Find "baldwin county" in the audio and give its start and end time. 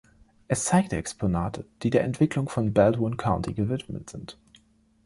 2.73-3.53